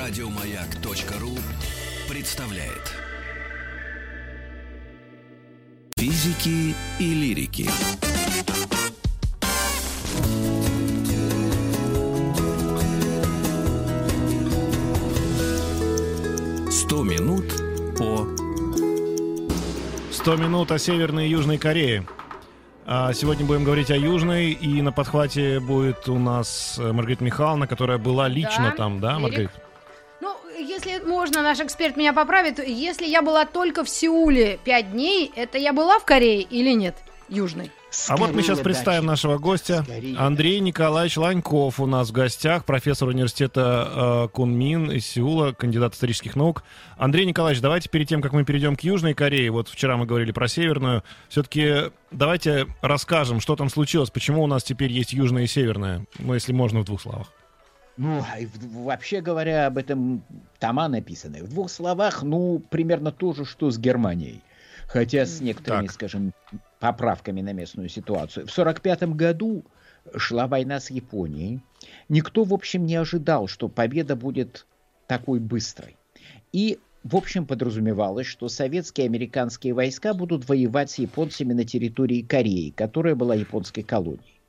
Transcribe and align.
Радиомаяк.ру 0.00 1.36
представляет 2.08 2.96
Физики 5.94 6.74
и 6.98 7.14
лирики. 7.14 7.68
Сто 16.70 17.02
минут 17.02 17.44
по 17.98 18.26
100 20.12 20.36
минут 20.36 20.72
о 20.72 20.78
Северной 20.78 21.26
и 21.26 21.30
Южной 21.30 21.58
Корее. 21.58 22.06
А 22.86 23.12
сегодня 23.12 23.44
будем 23.44 23.64
говорить 23.64 23.90
о 23.90 23.96
Южной, 23.98 24.52
и 24.52 24.80
на 24.80 24.92
подхвате 24.92 25.60
будет 25.60 26.08
у 26.08 26.18
нас 26.18 26.78
э, 26.78 26.90
Маргарита 26.90 27.22
Михайловна, 27.22 27.66
которая 27.66 27.98
была 27.98 28.28
лично 28.28 28.70
Да, 28.70 28.76
там, 28.76 28.98
да, 28.98 29.12
Эрик? 29.12 29.22
Маргарита? 29.22 29.69
Ну, 30.20 30.36
если 30.58 30.98
можно, 31.04 31.42
наш 31.42 31.60
эксперт 31.60 31.96
меня 31.96 32.12
поправит. 32.12 32.58
Если 32.66 33.06
я 33.06 33.22
была 33.22 33.46
только 33.46 33.84
в 33.84 33.88
Сеуле 33.88 34.58
пять 34.64 34.92
дней, 34.92 35.32
это 35.34 35.58
я 35.58 35.72
была 35.72 35.98
в 35.98 36.04
Корее 36.04 36.42
или 36.42 36.72
нет? 36.72 36.96
Южной. 37.28 37.70
А 38.08 38.16
вот 38.16 38.32
мы 38.32 38.42
сейчас 38.42 38.58
Скорее, 38.58 38.64
представим 38.64 39.00
Даша. 39.02 39.10
нашего 39.10 39.38
гостя. 39.38 39.82
Скорее. 39.82 40.16
Андрей 40.16 40.60
Николаевич 40.60 41.16
Ланьков 41.16 41.80
у 41.80 41.86
нас 41.86 42.10
в 42.10 42.12
гостях, 42.12 42.64
профессор 42.64 43.08
университета 43.08 44.26
э, 44.26 44.28
Кунмин 44.32 44.90
из 44.90 45.06
Сеула, 45.06 45.52
кандидат 45.52 45.94
исторических 45.94 46.36
наук. 46.36 46.62
Андрей 46.96 47.26
Николаевич, 47.26 47.60
давайте 47.60 47.88
перед 47.88 48.08
тем, 48.08 48.20
как 48.22 48.32
мы 48.32 48.44
перейдем 48.44 48.76
к 48.76 48.82
Южной 48.82 49.14
Корее, 49.14 49.50
вот 49.50 49.68
вчера 49.68 49.96
мы 49.96 50.06
говорили 50.06 50.30
про 50.30 50.46
Северную, 50.46 51.02
все-таки 51.28 51.90
давайте 52.10 52.66
расскажем, 52.80 53.40
что 53.40 53.56
там 53.56 53.68
случилось, 53.68 54.10
почему 54.10 54.44
у 54.44 54.46
нас 54.46 54.62
теперь 54.62 54.92
есть 54.92 55.12
Южная 55.12 55.44
и 55.44 55.48
Северная, 55.48 56.04
ну, 56.18 56.34
если 56.34 56.52
можно 56.52 56.80
в 56.80 56.84
двух 56.84 57.00
словах. 57.00 57.32
Ну, 58.00 58.24
и 58.40 58.46
в- 58.46 58.84
вообще 58.84 59.20
говоря, 59.20 59.66
об 59.66 59.76
этом 59.76 60.22
тома 60.58 60.88
написаны. 60.88 61.42
В 61.42 61.48
двух 61.50 61.70
словах, 61.70 62.22
ну, 62.22 62.58
примерно 62.70 63.12
то 63.12 63.34
же, 63.34 63.44
что 63.44 63.70
с 63.70 63.78
Германией. 63.78 64.40
Хотя 64.86 65.26
с 65.26 65.42
некоторыми, 65.42 65.86
Так. 65.86 65.92
скажем, 65.92 66.32
поправками 66.78 67.42
на 67.42 67.52
местную 67.52 67.90
ситуацию. 67.90 68.46
В 68.46 68.50
1945 68.50 69.14
году 69.14 69.64
шла 70.16 70.46
война 70.46 70.80
с 70.80 70.90
Японией. 70.90 71.60
Никто, 72.08 72.44
в 72.44 72.54
общем, 72.54 72.86
не 72.86 72.96
ожидал, 72.96 73.48
что 73.48 73.68
победа 73.68 74.16
будет 74.16 74.66
такой 75.06 75.38
быстрой. 75.38 75.98
И, 76.52 76.78
в 77.04 77.16
общем, 77.16 77.44
подразумевалось, 77.44 78.26
что 78.26 78.48
советские 78.48 79.06
и 79.06 79.08
американские 79.10 79.74
войска 79.74 80.14
будут 80.14 80.48
воевать 80.48 80.90
с 80.90 80.98
японцами 80.98 81.52
на 81.52 81.64
территории 81.64 82.22
Кореи, 82.22 82.70
которая 82.70 83.14
была 83.14 83.34
японской 83.34 83.82
колонией. 83.82 84.39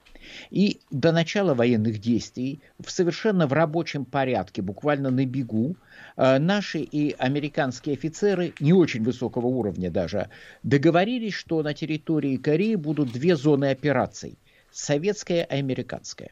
И 0.50 0.80
до 0.92 1.12
начала 1.12 1.54
военных 1.54 2.00
действий 2.00 2.62
в 2.80 2.92
совершенно 2.92 3.48
в 3.48 3.54
рабочем 3.54 4.06
порядке, 4.06 4.62
буквально 4.62 5.10
на 5.10 5.26
бегу, 5.26 5.76
э, 6.18 6.40
наши 6.40 6.80
и 6.80 7.16
американские 7.18 7.94
офицеры, 7.94 8.54
не 8.60 8.74
очень 8.74 9.04
высокого 9.04 9.48
уровня 9.48 9.90
даже, 9.90 10.30
договорились, 10.64 11.34
что 11.34 11.62
на 11.64 11.74
территории 11.74 12.38
Кореи 12.38 12.76
будут 12.76 13.12
две 13.12 13.36
зоны 13.36 13.72
операций– 13.72 14.38
советская 14.72 15.44
и 15.44 15.60
американская. 15.60 16.32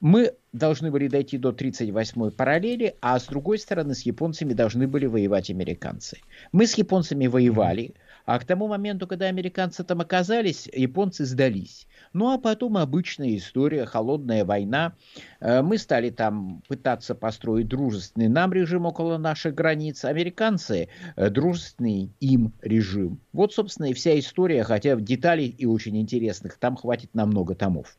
Мы 0.00 0.34
должны 0.52 0.90
были 0.90 1.08
дойти 1.08 1.38
до 1.38 1.50
38-й 1.50 2.30
параллели, 2.32 2.94
а 3.00 3.18
с 3.18 3.24
другой 3.24 3.58
стороны 3.58 3.94
с 3.94 4.02
японцами 4.02 4.52
должны 4.52 4.86
были 4.86 5.06
воевать 5.06 5.50
американцы. 5.50 6.18
Мы 6.52 6.66
с 6.66 6.74
японцами 6.74 7.26
воевали, 7.26 7.94
а 8.26 8.38
к 8.38 8.44
тому 8.44 8.68
моменту, 8.68 9.06
когда 9.06 9.26
американцы 9.26 9.84
там 9.84 10.00
оказались, 10.00 10.68
японцы 10.72 11.24
сдались. 11.24 11.86
Ну 12.14 12.30
а 12.32 12.38
потом 12.38 12.76
обычная 12.76 13.36
история, 13.36 13.84
холодная 13.86 14.44
война. 14.44 14.94
Э, 15.40 15.62
Мы 15.62 15.78
стали 15.78 16.10
там 16.10 16.62
пытаться 16.68 17.14
построить 17.16 17.66
дружественный 17.68 18.28
нам 18.28 18.52
режим 18.52 18.86
около 18.86 19.18
наших 19.18 19.54
границ, 19.54 20.04
американцы 20.04 20.88
э, 21.16 21.28
дружественный 21.28 22.12
им 22.20 22.52
режим. 22.62 23.20
Вот, 23.32 23.52
собственно, 23.52 23.86
и 23.86 23.94
вся 23.94 24.16
история, 24.18 24.62
хотя 24.62 24.94
в 24.94 25.02
деталей 25.02 25.48
и 25.48 25.66
очень 25.66 26.00
интересных 26.00 26.56
там 26.58 26.76
хватит 26.76 27.14
на 27.14 27.26
много 27.26 27.56
томов. 27.56 27.98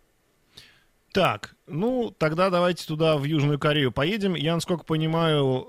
Так, 1.15 1.55
ну 1.65 2.11
тогда 2.11 2.49
давайте 2.49 2.85
туда, 2.85 3.15
в 3.15 3.23
Южную 3.23 3.57
Корею 3.57 3.93
поедем. 3.93 4.35
Я, 4.35 4.53
насколько 4.53 4.83
понимаю, 4.83 5.65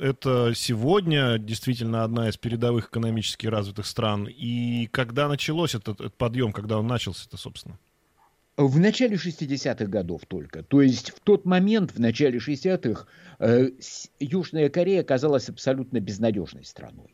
э, 0.00 0.06
это 0.06 0.52
сегодня 0.54 1.36
действительно 1.36 2.02
одна 2.02 2.30
из 2.30 2.38
передовых 2.38 2.88
экономически 2.88 3.46
развитых 3.46 3.84
стран. 3.84 4.26
И 4.26 4.86
когда 4.86 5.28
началось 5.28 5.74
этот, 5.74 6.00
этот 6.00 6.14
подъем, 6.14 6.54
когда 6.54 6.78
он 6.78 6.86
начался-то, 6.86 7.36
собственно? 7.36 7.78
В 8.56 8.78
начале 8.78 9.16
60-х 9.16 9.84
годов 9.84 10.22
только. 10.26 10.62
То 10.62 10.80
есть 10.80 11.10
в 11.10 11.20
тот 11.20 11.44
момент, 11.44 11.92
в 11.92 12.00
начале 12.00 12.38
60-х, 12.38 13.04
э, 13.40 13.68
Южная 14.18 14.70
Корея 14.70 15.02
оказалась 15.02 15.50
абсолютно 15.50 16.00
безнадежной 16.00 16.64
страной. 16.64 17.13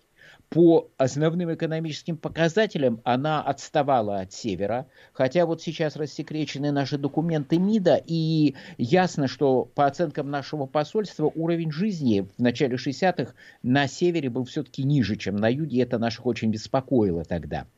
По 0.50 0.91
основным 0.97 1.55
экономическим 1.55 2.16
показателям 2.16 3.00
она 3.05 3.41
отставала 3.41 4.19
от 4.19 4.33
севера, 4.33 4.88
хотя 5.12 5.47
вот 5.47 5.62
сейчас 5.62 5.94
рассекречены 5.94 6.72
наши 6.72 6.99
документы 6.99 7.56
МИДа, 7.59 8.03
и 8.05 8.56
ясно, 8.77 9.28
что 9.28 9.65
по 9.65 9.87
оценкам 9.87 10.28
нашего 10.28 10.66
посольства 10.66 11.31
уровень 11.33 11.71
жизни 11.71 12.27
в 12.37 12.43
начале 12.43 12.75
60-х 12.75 13.33
на 13.62 13.87
севере 13.87 14.28
был 14.28 14.43
все-таки 14.43 14.83
ниже, 14.83 15.15
чем 15.15 15.37
на 15.37 15.49
юге, 15.49 15.83
это 15.83 15.99
наших 15.99 16.27
очень 16.27 16.50
беспокоило 16.50 17.25
тогда. 17.25 17.69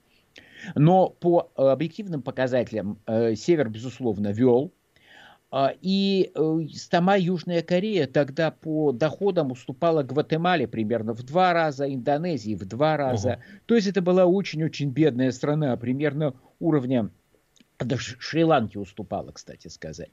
Но 0.74 1.10
по 1.10 1.52
э, 1.54 1.62
объективным 1.62 2.22
показателям 2.22 2.98
э, 3.06 3.34
Север, 3.34 3.68
безусловно, 3.68 4.28
вел. 4.28 4.72
А, 5.54 5.74
И 5.82 6.32
э, 6.34 6.60
сама 6.72 7.16
Южная 7.16 7.60
Корея 7.62 8.06
тогда 8.06 8.50
по 8.50 8.90
доходам 8.92 9.52
уступала 9.52 10.02
Гватемале 10.02 10.66
примерно 10.66 11.12
в 11.12 11.22
два 11.24 11.52
раза, 11.52 11.92
Индонезии 11.92 12.54
в 12.54 12.64
два 12.64 12.96
раза. 12.96 13.42
То 13.66 13.74
есть 13.74 13.86
это 13.86 14.00
была 14.00 14.24
очень-очень 14.24 14.88
бедная 14.88 15.30
страна, 15.30 15.76
примерно 15.76 16.34
уровня 16.58 17.10
даже 17.84 18.16
Шри-Ланки 18.18 18.78
уступала, 18.78 19.32
кстати 19.32 19.68
сказать. 19.68 20.10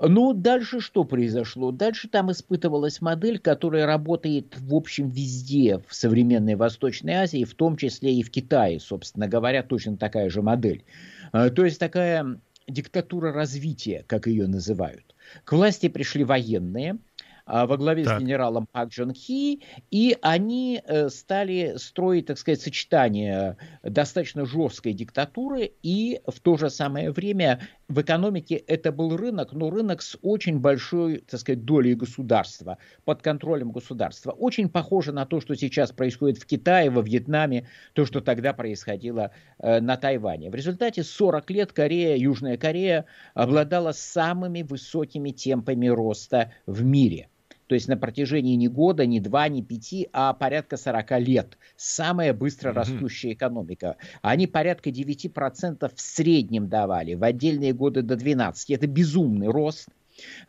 Ну, 0.00 0.34
дальше 0.34 0.80
что 0.80 1.04
произошло? 1.04 1.70
Дальше 1.70 2.08
там 2.08 2.30
испытывалась 2.30 3.00
модель, 3.00 3.38
которая 3.38 3.86
работает, 3.86 4.56
в 4.58 4.74
общем, 4.74 5.08
везде 5.08 5.78
в 5.86 5.94
современной 5.94 6.56
Восточной 6.56 7.14
Азии, 7.14 7.44
в 7.44 7.54
том 7.54 7.76
числе 7.76 8.14
и 8.14 8.22
в 8.22 8.30
Китае, 8.30 8.80
собственно 8.80 9.28
говоря, 9.28 9.62
точно 9.62 9.96
такая 9.96 10.28
же 10.30 10.42
модель. 10.42 10.84
А, 11.32 11.48
То 11.50 11.64
есть 11.64 11.78
такая 11.78 12.40
диктатура 12.68 13.32
развития, 13.32 14.04
как 14.06 14.26
ее 14.26 14.46
называют. 14.46 15.14
К 15.44 15.52
власти 15.52 15.88
пришли 15.88 16.24
военные, 16.24 16.98
а, 17.46 17.66
во 17.66 17.76
главе 17.76 18.04
Так. 18.04 18.18
с 18.18 18.22
генералом 18.22 18.68
Пак 18.70 18.90
Джон 18.90 19.12
Хи, 19.12 19.60
и 19.90 20.16
они 20.22 20.80
э, 20.84 21.08
стали 21.08 21.74
строить, 21.78 22.26
так 22.26 22.38
сказать, 22.38 22.60
сочетание 22.60 23.56
достаточно 23.82 24.46
жесткой 24.46 24.92
диктатуры 24.92 25.72
и 25.82 26.20
в 26.26 26.38
то 26.38 26.56
же 26.56 26.70
самое 26.70 27.10
время 27.10 27.60
в 27.90 28.00
экономике 28.00 28.54
это 28.54 28.92
был 28.92 29.16
рынок, 29.16 29.52
но 29.52 29.68
рынок 29.68 30.00
с 30.00 30.16
очень 30.22 30.60
большой, 30.60 31.18
так 31.18 31.40
сказать, 31.40 31.64
долей 31.64 31.94
государства, 31.94 32.78
под 33.04 33.20
контролем 33.20 33.72
государства. 33.72 34.30
Очень 34.30 34.68
похоже 34.68 35.10
на 35.12 35.26
то, 35.26 35.40
что 35.40 35.56
сейчас 35.56 35.90
происходит 35.90 36.38
в 36.38 36.46
Китае, 36.46 36.88
во 36.88 37.02
Вьетнаме, 37.02 37.68
то, 37.92 38.06
что 38.06 38.20
тогда 38.20 38.52
происходило 38.52 39.32
э, 39.58 39.80
на 39.80 39.96
Тайване. 39.96 40.50
В 40.50 40.54
результате 40.54 41.02
40 41.02 41.50
лет 41.50 41.72
Корея, 41.72 42.16
Южная 42.16 42.56
Корея 42.56 43.06
обладала 43.34 43.90
самыми 43.90 44.62
высокими 44.62 45.32
темпами 45.32 45.88
роста 45.88 46.52
в 46.66 46.84
мире. 46.84 47.28
То 47.70 47.74
есть 47.74 47.86
на 47.86 47.96
протяжении 47.96 48.56
не 48.56 48.66
года, 48.66 49.06
не 49.06 49.20
два, 49.20 49.46
не 49.46 49.62
пяти, 49.62 50.08
а 50.12 50.32
порядка 50.32 50.76
40 50.76 51.20
лет. 51.20 51.56
Самая 51.76 52.34
быстро 52.34 52.72
растущая 52.72 53.34
экономика. 53.34 53.96
Они 54.22 54.48
порядка 54.48 54.90
9% 54.90 55.88
в 55.94 56.00
среднем 56.00 56.68
давали, 56.68 57.14
в 57.14 57.22
отдельные 57.22 57.72
годы 57.72 58.02
до 58.02 58.14
12%. 58.14 58.54
Это 58.70 58.88
безумный 58.88 59.46
рост. 59.46 59.86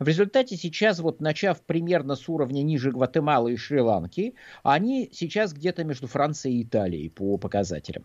В 0.00 0.08
результате 0.08 0.56
сейчас, 0.56 0.98
вот 0.98 1.20
начав 1.20 1.60
примерно 1.60 2.16
с 2.16 2.28
уровня 2.28 2.62
ниже 2.62 2.90
Гватемалы 2.90 3.52
и 3.52 3.56
Шри-Ланки, 3.56 4.34
они 4.64 5.08
сейчас 5.12 5.52
где-то 5.52 5.84
между 5.84 6.08
Францией 6.08 6.58
и 6.58 6.62
Италией 6.64 7.08
по 7.08 7.36
показателям. 7.38 8.04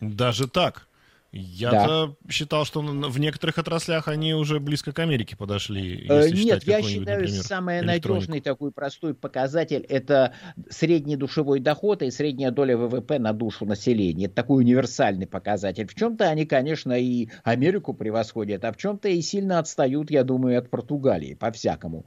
Даже 0.00 0.48
так. 0.48 0.87
Я-то 1.30 2.16
считал, 2.30 2.64
что 2.64 2.80
в 2.80 3.20
некоторых 3.20 3.58
отраслях 3.58 4.08
они 4.08 4.32
уже 4.32 4.60
близко 4.60 4.92
к 4.92 4.98
Америке 4.98 5.36
подошли. 5.36 6.06
Э, 6.08 6.26
если 6.26 6.44
Нет, 6.44 6.64
я 6.64 6.80
считаю, 6.82 7.20
например, 7.20 7.42
самый 7.42 7.82
надежный 7.82 8.40
такой 8.40 8.72
простой 8.72 9.12
показатель 9.14 9.84
это 9.88 10.32
средний 10.70 11.16
душевой 11.16 11.60
доход 11.60 12.02
и 12.02 12.10
средняя 12.10 12.50
доля 12.50 12.78
ВВП 12.78 13.18
на 13.18 13.34
душу 13.34 13.66
населения. 13.66 14.24
Это 14.24 14.36
такой 14.36 14.62
универсальный 14.64 15.26
показатель. 15.26 15.86
В 15.86 15.94
чем-то 15.94 16.28
они, 16.28 16.46
конечно, 16.46 16.98
и 16.98 17.28
Америку 17.44 17.92
превосходят, 17.92 18.64
а 18.64 18.72
в 18.72 18.78
чем-то 18.78 19.08
и 19.08 19.20
сильно 19.20 19.58
отстают, 19.58 20.10
я 20.10 20.24
думаю, 20.24 20.58
от 20.58 20.70
Португалии, 20.70 21.34
по-всякому. 21.34 22.06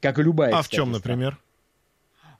Как 0.00 0.18
и 0.18 0.22
любая, 0.22 0.52
А 0.52 0.62
в 0.62 0.68
чем, 0.68 0.86
страна. 0.86 0.96
например? 0.96 1.38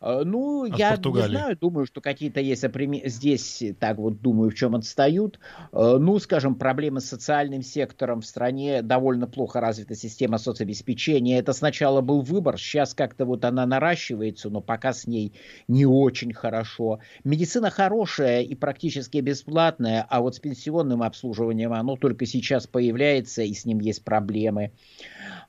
Э, 0.00 0.22
ну, 0.24 0.64
а 0.64 0.76
я 0.76 0.96
не 0.96 1.22
знаю, 1.22 1.56
думаю, 1.56 1.86
что 1.86 2.00
какие-то 2.00 2.40
есть 2.40 2.64
здесь, 3.06 3.62
так 3.78 3.98
вот 3.98 4.20
думаю, 4.20 4.50
в 4.50 4.54
чем 4.54 4.74
отстают. 4.74 5.38
Э, 5.72 5.96
ну, 5.98 6.18
скажем, 6.18 6.54
проблемы 6.54 7.00
с 7.00 7.06
социальным 7.06 7.62
сектором 7.62 8.20
в 8.20 8.26
стране, 8.26 8.82
довольно 8.82 9.26
плохо 9.26 9.60
развита 9.60 9.94
система 9.94 10.38
соцобеспечения. 10.38 11.38
Это 11.38 11.52
сначала 11.52 12.00
был 12.00 12.22
выбор, 12.22 12.58
сейчас 12.58 12.94
как-то 12.94 13.24
вот 13.24 13.44
она 13.44 13.66
наращивается, 13.66 14.50
но 14.50 14.60
пока 14.60 14.92
с 14.92 15.06
ней 15.06 15.32
не 15.68 15.86
очень 15.86 16.32
хорошо. 16.32 17.00
Медицина 17.24 17.70
хорошая 17.70 18.42
и 18.42 18.54
практически 18.54 19.18
бесплатная, 19.18 20.06
а 20.08 20.20
вот 20.20 20.36
с 20.36 20.38
пенсионным 20.40 21.02
обслуживанием 21.02 21.72
оно 21.72 21.96
только 21.96 22.26
сейчас 22.26 22.66
появляется, 22.66 23.42
и 23.42 23.54
с 23.54 23.64
ним 23.64 23.80
есть 23.80 24.04
проблемы. 24.04 24.72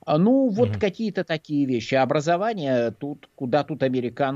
А, 0.04 0.18
ну, 0.18 0.48
вот 0.48 0.70
mm-hmm. 0.70 0.80
какие-то 0.80 1.24
такие 1.24 1.66
вещи. 1.66 1.94
Образование 1.94 2.92
тут, 2.92 3.28
куда 3.34 3.64
тут 3.64 3.82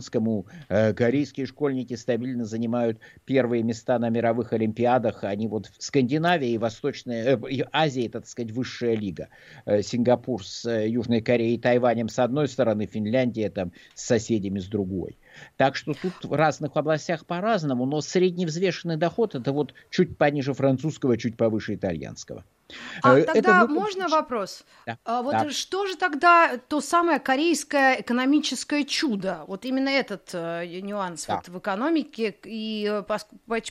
американскому. 0.02 0.46
Э, 0.68 0.92
корейские 0.92 1.46
школьники 1.46 1.94
стабильно 1.94 2.44
занимают 2.44 2.98
первые 3.24 3.62
места 3.62 3.98
на 3.98 4.08
мировых 4.10 4.52
олимпиадах. 4.52 5.24
Они 5.24 5.46
вот 5.46 5.66
в 5.66 5.82
Скандинавии 5.82 6.50
и 6.50 6.58
Восточной 6.58 7.22
э, 7.22 7.66
Азии, 7.72 8.06
это, 8.06 8.20
так 8.20 8.28
сказать, 8.28 8.52
высшая 8.52 8.96
лига. 8.96 9.28
Э, 9.66 9.82
Сингапур 9.82 10.44
с 10.44 10.64
э, 10.64 10.88
Южной 10.88 11.20
Кореей 11.20 11.56
и 11.56 11.58
Тайванем 11.58 12.08
с 12.08 12.18
одной 12.18 12.48
стороны, 12.48 12.86
Финляндия 12.86 13.50
там 13.50 13.72
с 13.94 14.06
соседями 14.06 14.58
с 14.58 14.66
другой. 14.66 15.18
Так 15.56 15.76
что 15.76 15.94
тут 15.94 16.24
в 16.24 16.32
разных 16.32 16.76
областях 16.76 17.26
по-разному, 17.26 17.86
но 17.86 18.00
средневзвешенный 18.00 18.96
доход 18.96 19.34
это 19.34 19.52
вот 19.52 19.74
чуть 19.90 20.16
пониже 20.16 20.54
французского, 20.54 21.16
чуть 21.16 21.36
повыше 21.36 21.74
итальянского. 21.74 22.44
А 23.02 23.18
э, 23.18 23.24
тогда 23.24 23.62
это 23.62 23.68
можно 23.68 24.08
вопрос? 24.08 24.64
Да. 24.86 24.98
А, 25.04 25.22
вот 25.22 25.32
да. 25.32 25.50
что 25.50 25.86
же 25.86 25.96
тогда 25.96 26.56
то 26.68 26.80
самое 26.80 27.18
корейское 27.18 28.00
экономическое 28.00 28.84
чудо? 28.84 29.44
Вот 29.46 29.64
именно 29.64 29.88
этот 29.88 30.30
э, 30.32 30.80
нюанс 30.80 31.26
да. 31.26 31.36
вот 31.36 31.48
в 31.48 31.58
экономике 31.58 32.34
и 32.44 32.88
э, 32.90 33.18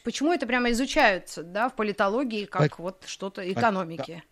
почему 0.03 0.33
это 0.33 0.45
прямо 0.45 0.71
изучаются, 0.71 1.43
да, 1.43 1.69
в 1.69 1.75
политологии 1.75 2.45
как 2.45 2.77
По... 2.77 2.83
вот 2.83 3.03
что-то 3.05 3.49
экономики? 3.51 4.23
Да. 4.23 4.30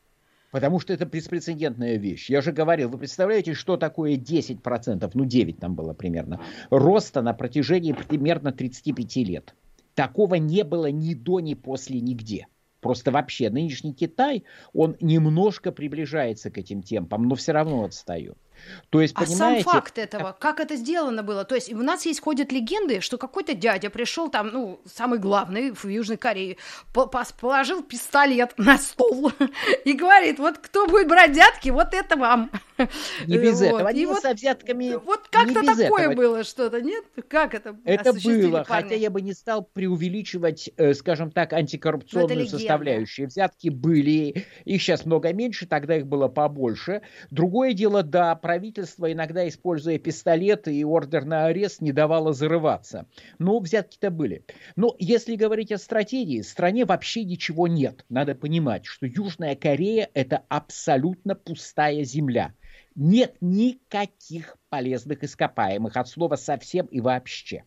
Потому 0.51 0.79
что 0.79 0.93
это 0.93 1.05
беспрецедентная 1.05 1.97
вещь. 1.97 2.29
Я 2.29 2.41
же 2.41 2.51
говорил, 2.51 2.89
вы 2.89 2.97
представляете, 2.97 3.53
что 3.53 3.77
такое 3.77 4.15
10%, 4.15 5.11
ну 5.13 5.25
9 5.25 5.59
там 5.59 5.75
было 5.75 5.93
примерно, 5.93 6.41
роста 6.69 7.21
на 7.21 7.33
протяжении 7.33 7.93
примерно 7.93 8.51
35 8.51 9.15
лет. 9.17 9.55
Такого 9.93 10.35
не 10.35 10.63
было 10.63 10.89
ни 10.91 11.13
до, 11.13 11.39
ни 11.39 11.53
после, 11.53 11.99
нигде. 11.99 12.47
Просто 12.81 13.11
вообще 13.11 13.49
нынешний 13.49 13.93
Китай, 13.93 14.45
он 14.73 14.95
немножко 15.01 15.71
приближается 15.71 16.49
к 16.49 16.57
этим 16.57 16.81
темпам, 16.81 17.23
но 17.23 17.35
все 17.35 17.51
равно 17.51 17.83
отстает. 17.83 18.37
То 18.89 19.01
есть, 19.01 19.13
а 19.15 19.25
понимаете... 19.25 19.63
сам 19.63 19.73
факт 19.73 19.97
этого, 19.97 20.35
как 20.39 20.59
это 20.59 20.75
сделано 20.75 21.23
было? 21.23 21.45
То 21.45 21.55
есть 21.55 21.71
у 21.71 21.77
нас 21.77 22.05
есть 22.05 22.21
ходят 22.21 22.51
легенды, 22.51 23.01
что 23.01 23.17
какой-то 23.17 23.53
дядя 23.53 23.89
пришел 23.89 24.29
там, 24.29 24.47
ну, 24.47 24.79
самый 24.85 25.19
главный 25.19 25.71
в 25.71 25.85
Южной 25.85 26.17
Корее, 26.17 26.57
положил 27.39 27.83
пистолет 27.83 28.53
на 28.57 28.77
стол 28.77 29.31
и 29.85 29.93
говорит, 29.93 30.39
вот 30.39 30.57
кто 30.57 30.87
будет 30.87 31.07
брать 31.07 31.31
взятки, 31.31 31.69
вот 31.69 31.93
это 31.93 32.15
вам. 32.15 32.51
Не 33.27 33.37
без 33.37 33.59
вот. 33.59 33.65
этого. 33.65 33.89
Они 33.89 34.05
вот, 34.05 34.21
со 34.21 34.33
взятками 34.33 34.95
Вот 35.03 35.27
как-то 35.29 35.63
такое 35.63 36.03
этого. 36.03 36.15
было 36.15 36.43
что-то, 36.43 36.81
нет? 36.81 37.03
Как 37.27 37.53
это 37.53 37.75
Это 37.83 38.13
было, 38.13 38.63
парни? 38.63 38.83
хотя 38.83 38.95
я 38.95 39.09
бы 39.09 39.21
не 39.21 39.33
стал 39.33 39.63
преувеличивать, 39.63 40.69
э, 40.77 40.93
скажем 40.93 41.31
так, 41.31 41.53
антикоррупционную 41.53 42.47
составляющую. 42.47 43.27
Взятки 43.27 43.69
были, 43.69 44.45
их 44.65 44.81
сейчас 44.81 45.05
много 45.05 45.33
меньше, 45.33 45.67
тогда 45.67 45.97
их 45.97 46.07
было 46.07 46.27
побольше. 46.27 47.01
Другое 47.31 47.73
дело, 47.73 48.03
да, 48.03 48.35
правительство, 48.49 49.13
иногда 49.13 49.47
используя 49.47 49.99
пистолеты 49.99 50.75
и 50.75 50.83
ордер 50.83 51.23
на 51.23 51.45
арест, 51.45 51.81
не 51.81 51.91
давало 51.91 52.33
зарываться. 52.33 53.05
Но 53.37 53.59
взятки-то 53.59 54.09
были. 54.09 54.43
Но 54.75 54.95
если 54.97 55.35
говорить 55.35 55.71
о 55.71 55.77
стратегии, 55.77 56.41
в 56.41 56.47
стране 56.47 56.85
вообще 56.85 57.25
ничего 57.25 57.67
нет. 57.67 58.05
Надо 58.09 58.33
понимать, 58.33 58.87
что 58.87 59.05
Южная 59.05 59.55
Корея– 59.55 60.09
это 60.15 60.41
абсолютно 60.49 61.35
пустая 61.35 62.03
земля. 62.03 62.55
Нет 62.95 63.35
никаких 63.39 64.57
полезных 64.69 65.23
ископаемых 65.23 65.95
от 65.95 66.07
слова 66.07 66.35
совсем 66.35 66.87
и 66.87 67.01
вообще. 67.01 67.65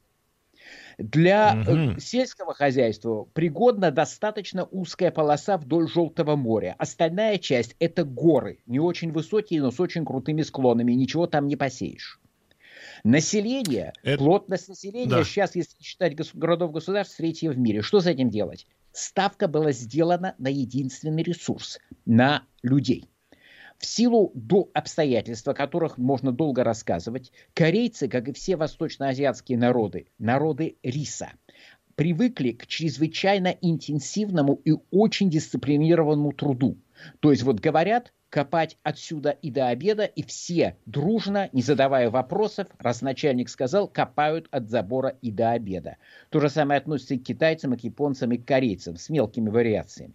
Для 0.98 1.64
угу. 1.66 2.00
сельского 2.00 2.54
хозяйства 2.54 3.26
пригодна 3.32 3.90
достаточно 3.90 4.64
узкая 4.64 5.10
полоса 5.10 5.56
вдоль 5.56 5.88
Желтого 5.88 6.36
моря. 6.36 6.74
Остальная 6.78 7.38
часть 7.38 7.76
это 7.78 8.04
горы, 8.04 8.58
не 8.66 8.78
очень 8.78 9.12
высокие, 9.12 9.62
но 9.62 9.70
с 9.70 9.80
очень 9.80 10.04
крутыми 10.04 10.42
склонами. 10.42 10.92
Ничего 10.92 11.26
там 11.26 11.46
не 11.46 11.56
посеешь. 11.56 12.20
Население, 13.04 13.92
это... 14.02 14.18
плотность 14.18 14.68
населения 14.68 15.08
да. 15.08 15.24
сейчас, 15.24 15.56
если 15.56 15.82
считать 15.82 16.14
городов-государств, 16.34 17.16
третье 17.16 17.50
в 17.50 17.58
мире. 17.58 17.82
Что 17.82 18.00
с 18.00 18.06
этим 18.06 18.30
делать? 18.30 18.66
Ставка 18.92 19.48
была 19.48 19.72
сделана 19.72 20.34
на 20.38 20.48
единственный 20.48 21.22
ресурс, 21.22 21.78
на 22.04 22.44
людей. 22.62 23.11
В 23.82 23.86
силу 23.86 24.30
до 24.36 24.70
обстоятельств, 24.74 25.48
о 25.48 25.54
которых 25.54 25.98
можно 25.98 26.30
долго 26.30 26.62
рассказывать, 26.62 27.32
корейцы, 27.52 28.06
как 28.06 28.28
и 28.28 28.32
все 28.32 28.54
восточноазиатские 28.54 29.58
народы, 29.58 30.06
народы 30.20 30.76
риса, 30.84 31.32
привыкли 31.96 32.52
к 32.52 32.68
чрезвычайно 32.68 33.48
интенсивному 33.48 34.60
и 34.64 34.74
очень 34.92 35.30
дисциплинированному 35.30 36.30
труду. 36.30 36.78
То 37.18 37.32
есть 37.32 37.42
вот 37.42 37.58
говорят, 37.58 38.12
копать 38.30 38.78
отсюда 38.84 39.30
и 39.30 39.50
до 39.50 39.66
обеда, 39.66 40.04
и 40.04 40.22
все 40.22 40.76
дружно, 40.86 41.50
не 41.52 41.62
задавая 41.62 42.08
вопросов, 42.08 42.68
раз 42.78 43.02
начальник 43.02 43.48
сказал, 43.48 43.88
копают 43.88 44.46
от 44.52 44.70
забора 44.70 45.16
и 45.22 45.32
до 45.32 45.50
обеда. 45.50 45.96
То 46.30 46.38
же 46.38 46.48
самое 46.50 46.78
относится 46.78 47.14
и 47.14 47.18
к 47.18 47.24
китайцам, 47.24 47.74
и 47.74 47.76
к 47.76 47.80
японцам, 47.82 48.30
и 48.30 48.38
к 48.38 48.46
корейцам, 48.46 48.96
с 48.96 49.10
мелкими 49.10 49.50
вариациями. 49.50 50.14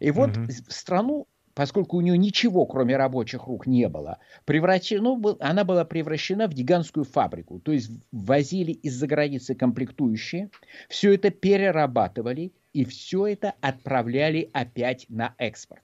И 0.00 0.10
вот 0.10 0.36
угу. 0.36 0.48
страну 0.68 1.28
поскольку 1.54 1.96
у 1.96 2.00
нее 2.00 2.16
ничего, 2.16 2.66
кроме 2.66 2.96
рабочих 2.96 3.46
рук, 3.46 3.66
не 3.66 3.88
было, 3.88 4.18
превращено, 4.44 5.16
ну, 5.16 5.36
она 5.40 5.64
была 5.64 5.84
превращена 5.84 6.48
в 6.48 6.54
гигантскую 6.54 7.04
фабрику. 7.04 7.60
То 7.60 7.72
есть 7.72 7.90
возили 8.12 8.72
из-за 8.72 9.06
границы 9.06 9.54
комплектующие, 9.54 10.50
все 10.88 11.14
это 11.14 11.30
перерабатывали 11.30 12.52
и 12.72 12.84
все 12.84 13.26
это 13.26 13.54
отправляли 13.60 14.50
опять 14.52 15.06
на 15.08 15.34
экспорт. 15.38 15.82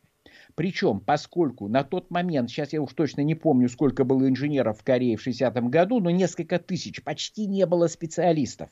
Причем, 0.55 1.01
поскольку 1.01 1.69
на 1.69 1.85
тот 1.85 2.11
момент, 2.11 2.51
сейчас 2.51 2.73
я 2.73 2.81
уж 2.81 2.93
точно 2.95 3.21
не 3.21 3.35
помню, 3.35 3.69
сколько 3.69 4.05
было 4.05 4.29
инженеров 4.29 4.79
в 4.79 4.85
Корее 4.85 5.17
в 5.17 5.27
60-м 5.27 5.71
году, 5.71 6.01
но 6.01 6.11
несколько 6.11 6.59
тысяч, 6.59 7.03
почти 7.03 7.47
не 7.47 7.67
было 7.67 7.89
специалистов. 7.89 8.71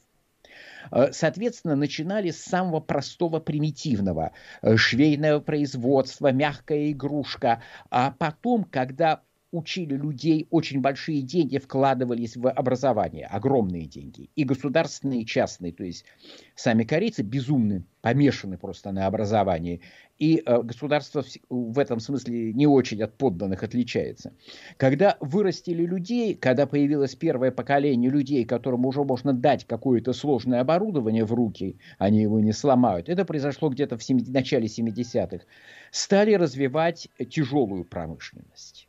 Э, 0.90 1.12
соответственно, 1.12 1.76
начинали 1.76 2.30
с 2.30 2.42
самого 2.42 2.80
простого, 2.80 3.40
примитивного. 3.40 4.32
Э, 4.62 4.76
швейное 4.76 5.40
производство, 5.40 6.32
мягкая 6.32 6.90
игрушка. 6.90 7.62
А 7.90 8.10
потом, 8.10 8.64
когда 8.64 9.22
учили 9.54 9.94
людей, 9.94 10.48
очень 10.50 10.80
большие 10.80 11.22
деньги 11.22 11.58
вкладывались 11.58 12.36
в 12.36 12.50
образование, 12.50 13.26
огромные 13.26 13.86
деньги, 13.86 14.28
и 14.34 14.42
государственные, 14.42 15.22
и 15.22 15.26
частные. 15.26 15.72
То 15.72 15.84
есть 15.84 16.04
сами 16.56 16.82
корейцы 16.82 17.22
безумны, 17.22 17.84
помешаны 18.00 18.58
просто 18.58 18.90
на 18.90 19.06
образовании. 19.06 19.80
И 20.18 20.42
э, 20.44 20.62
государство 20.62 21.24
в 21.48 21.78
этом 21.78 22.00
смысле 22.00 22.52
не 22.52 22.66
очень 22.66 23.00
от 23.02 23.16
подданных 23.16 23.62
отличается. 23.62 24.32
Когда 24.76 25.16
вырастили 25.20 25.86
людей, 25.86 26.34
когда 26.34 26.66
появилось 26.66 27.14
первое 27.14 27.52
поколение 27.52 28.10
людей, 28.10 28.44
которым 28.44 28.84
уже 28.86 29.04
можно 29.04 29.32
дать 29.32 29.64
какое-то 29.66 30.12
сложное 30.12 30.60
оборудование 30.60 31.24
в 31.24 31.32
руки, 31.32 31.78
они 31.98 32.22
его 32.22 32.40
не 32.40 32.52
сломают, 32.52 33.08
это 33.08 33.24
произошло 33.24 33.68
где-то 33.68 33.96
в 33.98 34.02
70, 34.02 34.34
начале 34.34 34.66
70-х, 34.66 35.44
стали 35.92 36.34
развивать 36.34 37.08
тяжелую 37.30 37.84
промышленность. 37.84 38.88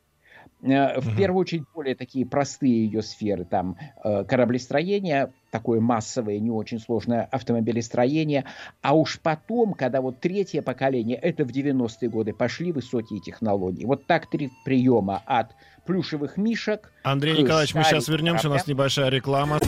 Э, 0.66 1.00
в 1.00 1.16
первую 1.16 1.42
очередь 1.42 1.64
более 1.74 1.94
такие 1.94 2.26
простые 2.26 2.84
ее 2.84 3.02
сферы, 3.02 3.44
там 3.44 3.76
э, 4.02 4.24
кораблестроение, 4.24 5.32
такое 5.50 5.80
массовое, 5.80 6.38
не 6.38 6.50
очень 6.50 6.80
сложное 6.80 7.22
автомобилестроение, 7.30 8.44
а 8.82 8.94
уж 8.94 9.20
потом, 9.20 9.74
когда 9.74 10.00
вот 10.00 10.20
третье 10.20 10.62
поколение, 10.62 11.16
это 11.16 11.44
в 11.44 11.48
90-е 11.48 12.08
годы, 12.08 12.32
пошли 12.32 12.72
высокие 12.72 13.20
технологии. 13.20 13.84
Вот 13.84 14.06
так 14.06 14.28
три 14.28 14.50
приема 14.64 15.22
от 15.26 15.52
плюшевых 15.86 16.36
мишек. 16.36 16.92
Андрей 17.04 17.42
Николаевич, 17.42 17.74
мы 17.74 17.84
сейчас 17.84 18.08
вернемся, 18.08 18.48
у 18.48 18.52
нас 18.52 18.66
небольшая 18.66 19.08
реклама. 19.10 19.60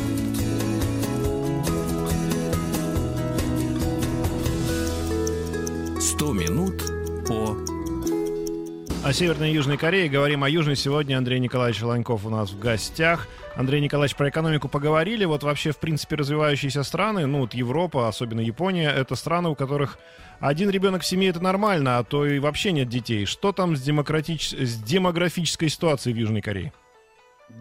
О 9.08 9.12
Северной 9.14 9.52
и 9.52 9.54
Южной 9.54 9.78
Корее. 9.78 10.10
Говорим 10.10 10.44
о 10.44 10.50
Южной. 10.50 10.76
Сегодня 10.76 11.16
Андрей 11.16 11.40
Николаевич 11.40 11.80
Ланьков 11.82 12.26
у 12.26 12.28
нас 12.28 12.50
в 12.50 12.58
гостях. 12.58 13.26
Андрей 13.56 13.80
Николаевич, 13.80 14.14
про 14.14 14.28
экономику 14.28 14.68
поговорили. 14.68 15.24
Вот 15.24 15.42
вообще, 15.42 15.72
в 15.72 15.78
принципе, 15.78 16.16
развивающиеся 16.16 16.82
страны, 16.82 17.24
ну 17.24 17.40
вот 17.40 17.54
Европа, 17.54 18.06
особенно 18.06 18.40
Япония, 18.40 18.90
это 18.90 19.14
страны, 19.14 19.48
у 19.48 19.54
которых 19.54 19.98
один 20.40 20.68
ребенок 20.68 21.00
в 21.00 21.06
семье 21.06 21.30
это 21.30 21.40
нормально, 21.40 21.96
а 21.96 22.04
то 22.04 22.26
и 22.26 22.38
вообще 22.38 22.70
нет 22.70 22.90
детей. 22.90 23.24
Что 23.24 23.52
там 23.52 23.76
с, 23.76 23.80
демократич... 23.80 24.50
с 24.50 24.76
демографической 24.82 25.70
ситуацией 25.70 26.14
в 26.14 26.18
Южной 26.18 26.42
Корее? 26.42 26.74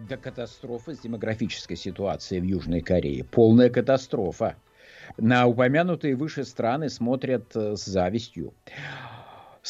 до 0.06 0.18
катастрофы 0.18 0.94
с 0.94 0.98
демографической 0.98 1.78
ситуацией 1.78 2.42
в 2.42 2.44
Южной 2.44 2.82
Корее. 2.82 3.24
Полная 3.24 3.70
катастрофа. 3.70 4.56
На 5.16 5.46
упомянутые 5.46 6.14
выше 6.14 6.44
страны 6.44 6.90
смотрят 6.90 7.56
э, 7.56 7.74
с 7.74 7.86
завистью. 7.86 8.52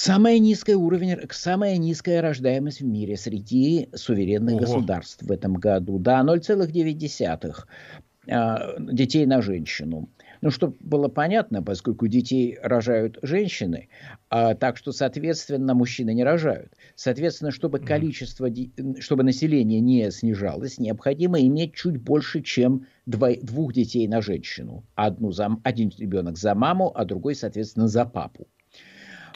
Самая 0.01 0.39
низкая 0.39 0.77
уровень, 0.77 1.17
самая 1.33 1.77
низкая 1.77 2.23
рождаемость 2.23 2.83
в 2.83 2.85
мире 2.85 3.17
среди 3.17 3.89
суверенных 3.97 4.55
Ого. 4.55 4.61
государств 4.61 5.25
в 5.25 5.33
этом 5.33 5.55
году. 5.55 5.99
Да, 5.99 6.23
0,9 6.23 7.65
а, 8.31 8.77
детей 8.79 9.27
на 9.27 9.43
женщину. 9.43 10.09
Ну, 10.41 10.51
чтобы 10.53 10.77
было 10.79 11.09
понятно, 11.09 11.65
поскольку 11.65 12.07
детей 12.07 12.57
рожают 12.63 13.19
женщины, 13.23 13.89
а, 14.31 14.55
так 14.55 14.77
что, 14.77 14.93
соответственно, 14.93 15.75
мужчины 15.75 16.15
не 16.15 16.23
рожают. 16.23 16.75
Соответственно, 16.95 17.51
чтобы 17.51 17.81
количество, 17.81 18.49
чтобы 19.01 19.25
население 19.25 19.81
не 19.81 20.13
снижалось, 20.13 20.79
необходимо 20.79 21.41
иметь 21.41 21.75
чуть 21.75 21.97
больше, 21.97 22.41
чем 22.43 22.87
два, 23.05 23.31
двух 23.43 23.73
детей 23.73 24.07
на 24.07 24.23
женщину. 24.23 24.85
Одну 24.95 25.33
за, 25.33 25.57
один 25.65 25.91
ребенок 25.99 26.39
за 26.39 26.55
маму, 26.55 26.93
а 26.95 27.05
другой, 27.05 27.35
соответственно, 27.35 27.89
за 27.89 28.05
папу. 28.05 28.47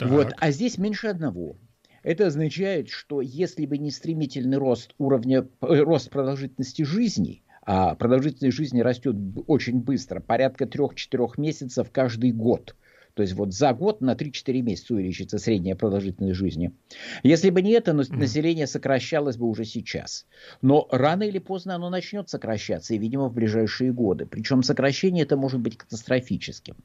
Вот, 0.07 0.33
а 0.37 0.51
здесь 0.51 0.77
меньше 0.77 1.07
одного. 1.07 1.57
Это 2.03 2.27
означает, 2.27 2.89
что 2.89 3.21
если 3.21 3.65
бы 3.65 3.77
не 3.77 3.89
стремительный 3.89 4.57
рост 4.57 4.93
уровня, 4.97 5.47
э, 5.61 5.79
рост 5.79 6.09
продолжительности 6.09 6.81
жизни, 6.83 7.43
а 7.65 7.95
продолжительность 7.95 8.57
жизни 8.57 8.81
растет 8.81 9.15
очень 9.47 9.79
быстро, 9.79 10.19
порядка 10.19 10.65
3-4 10.65 11.33
месяцев 11.37 11.89
каждый 11.91 12.31
год. 12.31 12.75
То 13.13 13.21
есть 13.21 13.33
вот 13.33 13.53
за 13.53 13.73
год 13.73 14.01
на 14.01 14.15
3-4 14.15 14.61
месяца 14.61 14.95
увеличится 14.95 15.37
средняя 15.37 15.75
продолжительность 15.75 16.35
жизни. 16.35 16.73
Если 17.21 17.51
бы 17.51 17.61
не 17.61 17.71
это, 17.71 17.93
население 17.93 18.67
сокращалось 18.67 19.37
бы 19.37 19.47
уже 19.47 19.65
сейчас. 19.65 20.25
Но 20.61 20.87
рано 20.91 21.23
или 21.23 21.37
поздно 21.37 21.75
оно 21.75 21.89
начнет 21.89 22.29
сокращаться, 22.29 22.95
и, 22.95 22.97
видимо, 22.97 23.29
в 23.29 23.33
ближайшие 23.33 23.93
годы. 23.93 24.25
Причем 24.25 24.63
сокращение 24.63 25.23
это 25.23 25.37
может 25.37 25.61
быть 25.61 25.77
катастрофическим. 25.77 26.75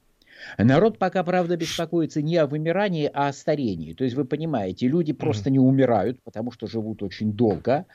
Народ 0.57 0.97
пока, 0.97 1.23
правда, 1.23 1.57
беспокоится 1.57 2.21
не 2.21 2.37
о 2.37 2.47
вымирании, 2.47 3.09
а 3.13 3.27
о 3.27 3.33
старении. 3.33 3.93
То 3.93 4.03
есть, 4.03 4.15
вы 4.15 4.25
понимаете, 4.25 4.87
люди 4.87 5.13
просто 5.13 5.49
не 5.49 5.59
умирают, 5.59 6.21
потому 6.23 6.51
что 6.51 6.67
живут 6.67 7.03
очень 7.03 7.33
долго, 7.33 7.85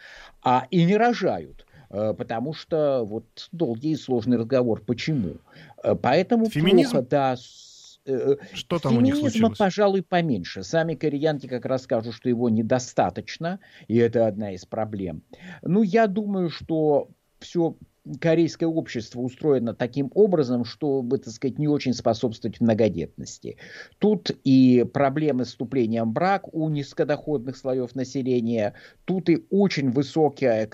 а 0.43 0.67
и 0.71 0.85
не 0.85 0.97
рожают. 0.97 1.67
Э, 1.95 2.13
потому 2.13 2.55
что 2.55 3.05
вот 3.05 3.49
долгий 3.53 3.93
и 3.93 3.97
сложный 3.97 4.37
разговор. 4.37 4.83
Почему? 4.85 5.37
Э, 5.83 5.95
поэтому 5.95 6.47
Феминизм? 6.51 6.91
плохо, 6.93 7.07
да, 7.09 7.37
э, 8.07 8.37
что 8.53 8.79
там 8.81 8.93
Феминизма, 8.93 9.21
у 9.21 9.23
них 9.23 9.33
случилось? 9.33 9.59
пожалуй, 9.59 10.03
поменьше. 10.03 10.65
Сами 10.65 10.95
кореянки 10.95 11.47
как 11.47 11.65
раз 11.67 11.83
скажут, 11.83 12.15
что 12.15 12.29
его 12.29 12.49
недостаточно, 12.49 13.61
и 13.87 13.97
это 13.97 14.27
одна 14.27 14.53
из 14.53 14.65
проблем. 14.65 15.23
Ну, 15.63 15.83
я 15.83 16.09
думаю, 16.09 16.51
что 16.51 17.11
все 17.45 17.77
корейское 18.21 18.69
общество 18.69 19.21
устроено 19.21 19.75
таким 19.75 20.11
образом, 20.15 20.65
чтобы, 20.65 21.19
так 21.19 21.33
сказать, 21.33 21.59
не 21.59 21.69
очень 21.69 21.95
способствовать 21.95 22.61
многодетности. 22.61 23.57
Тут 23.99 24.31
и 24.45 24.85
проблемы 24.85 25.45
с 25.45 25.49
вступлением 25.49 26.11
в 26.11 26.13
брак 26.13 26.53
у 26.53 26.69
низкодоходных 26.69 27.57
слоев 27.57 27.95
населения, 27.95 28.75
тут 29.05 29.31
и 29.31 29.47
очень 29.51 29.91
высокая 29.91 30.67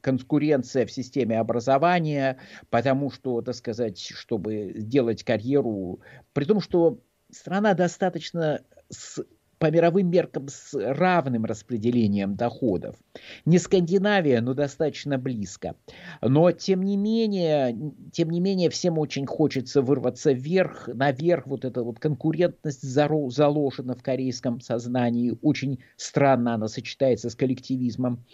конкуренция 0.00 0.86
в 0.86 0.90
системе 0.90 1.38
образования, 1.38 2.38
потому 2.70 3.10
что, 3.10 3.42
так 3.42 3.54
сказать, 3.54 4.00
чтобы 4.00 4.72
сделать 4.74 5.22
карьеру, 5.22 6.00
при 6.32 6.44
том, 6.44 6.60
что 6.60 6.98
страна 7.30 7.74
достаточно 7.74 8.62
с 8.88 9.24
по 9.62 9.70
мировым 9.70 10.10
меркам 10.10 10.48
с 10.48 10.74
равным 10.74 11.44
распределением 11.44 12.34
доходов. 12.34 12.96
Не 13.44 13.58
Скандинавия, 13.58 14.40
но 14.40 14.54
достаточно 14.54 15.18
близко. 15.18 15.76
Но 16.20 16.50
тем 16.50 16.82
не 16.82 16.96
менее, 16.96 17.78
тем 18.10 18.30
не 18.30 18.40
менее 18.40 18.70
всем 18.70 18.98
очень 18.98 19.24
хочется 19.24 19.80
вырваться 19.80 20.32
вверх, 20.32 20.88
наверх. 20.88 21.46
Вот 21.46 21.64
эта 21.64 21.84
вот 21.84 22.00
конкурентность 22.00 22.82
заложена 22.82 23.94
в 23.94 24.02
корейском 24.02 24.60
сознании. 24.60 25.38
Очень 25.42 25.78
странно 25.94 26.54
она 26.54 26.66
сочетается 26.66 27.30
с 27.30 27.36
коллективизмом. 27.36 28.24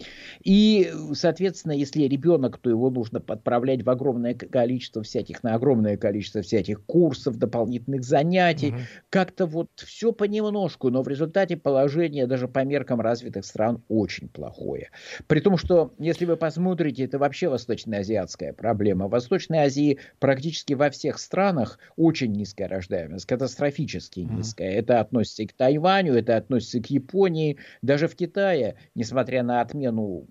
И, 0.43 0.91
соответственно, 1.13 1.73
если 1.73 2.05
ребенок, 2.05 2.57
то 2.57 2.71
его 2.71 2.89
нужно 2.89 3.19
подправлять 3.19 3.83
в 3.83 3.89
огромное 3.91 4.33
количество 4.33 5.03
всяких, 5.03 5.43
на 5.43 5.53
огромное 5.53 5.95
количество 5.95 6.41
всяких 6.41 6.83
курсов, 6.85 7.37
дополнительных 7.37 8.03
занятий. 8.03 8.69
Угу. 8.69 8.77
Как-то 9.11 9.45
вот 9.45 9.69
все 9.75 10.11
понемножку, 10.11 10.89
но 10.89 11.03
в 11.03 11.07
результате 11.07 11.18
положение 11.27 12.27
даже 12.27 12.47
по 12.47 12.63
меркам 12.63 13.01
развитых 13.01 13.45
стран 13.45 13.83
очень 13.87 14.29
плохое. 14.29 14.89
При 15.27 15.39
том, 15.39 15.57
что, 15.57 15.93
если 15.99 16.25
вы 16.25 16.37
посмотрите, 16.37 17.03
это 17.05 17.17
вообще 17.19 17.49
восточноазиатская 17.49 18.53
проблема. 18.53 19.07
В 19.07 19.11
Восточной 19.11 19.59
Азии 19.59 19.99
практически 20.19 20.73
во 20.73 20.89
всех 20.89 21.19
странах 21.19 21.79
очень 21.95 22.31
низкая 22.31 22.67
рождаемость, 22.67 23.25
катастрофически 23.25 24.21
низкая. 24.21 24.71
Mm-hmm. 24.71 24.79
Это 24.79 24.99
относится 24.99 25.43
и 25.43 25.47
к 25.47 25.53
Тайваню, 25.53 26.13
это 26.13 26.37
относится 26.37 26.81
к 26.81 26.87
Японии. 26.87 27.57
Даже 27.81 28.07
в 28.07 28.15
Китае, 28.15 28.75
несмотря 28.95 29.43
на 29.43 29.61
отмену 29.61 30.27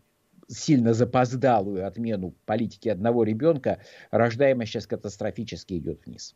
сильно 0.49 0.95
запоздалую 0.95 1.87
отмену 1.87 2.35
политики 2.47 2.89
одного 2.89 3.23
ребенка, 3.23 3.81
рождаемость 4.11 4.73
сейчас 4.73 4.87
катастрофически 4.87 5.75
идет 5.75 6.07
вниз. 6.07 6.35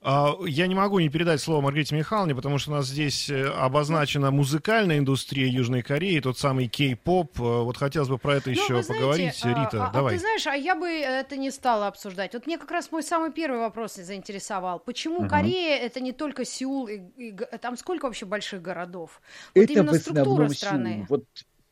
А, 0.00 0.34
я 0.46 0.66
не 0.66 0.74
могу 0.74 0.98
не 0.98 1.08
передать 1.08 1.40
слово 1.40 1.60
Маргарите 1.60 1.94
Михайловне, 1.94 2.34
потому 2.34 2.58
что 2.58 2.72
у 2.72 2.74
нас 2.74 2.86
здесь 2.86 3.30
э, 3.30 3.48
обозначена 3.48 4.30
музыкальная 4.30 4.98
индустрия 4.98 5.46
Южной 5.46 5.82
Кореи, 5.82 6.20
тот 6.20 6.38
самый 6.38 6.68
кей-поп. 6.68 7.38
Э, 7.38 7.62
вот 7.62 7.76
хотелось 7.76 8.08
бы 8.08 8.18
про 8.18 8.36
это 8.36 8.50
ну, 8.50 8.52
еще 8.52 8.82
поговорить. 8.82 9.36
Знаете, 9.36 9.60
Рита, 9.60 9.86
а, 9.86 9.92
давай. 9.92 10.14
А 10.14 10.16
ты 10.16 10.20
знаешь, 10.20 10.46
а 10.46 10.54
я 10.54 10.74
бы 10.74 10.88
это 10.88 11.36
не 11.36 11.50
стала 11.50 11.86
обсуждать. 11.86 12.34
Вот 12.34 12.46
мне 12.46 12.58
как 12.58 12.70
раз 12.70 12.90
мой 12.90 13.02
самый 13.02 13.32
первый 13.32 13.60
вопрос 13.60 13.94
заинтересовал. 13.94 14.80
Почему 14.80 15.20
угу. 15.20 15.28
Корея 15.28 15.78
это 15.78 16.00
не 16.00 16.12
только 16.12 16.44
Сеул, 16.44 16.88
и, 16.88 17.00
и, 17.16 17.32
там 17.60 17.76
сколько 17.76 18.06
вообще 18.06 18.26
больших 18.26 18.62
городов? 18.62 19.20
Вот 19.54 19.62
это 19.62 19.72
именно 19.72 19.94
структура 19.94 20.48
страны. 20.48 20.94
Сеул. 20.94 21.06
Вот 21.08 21.24